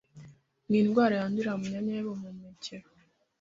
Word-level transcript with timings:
ni 0.69 0.77
indwara 0.81 1.13
yandurira 1.19 1.51
mu 1.59 1.63
myanya 1.69 1.91
y’ubuhumekero 1.95 2.87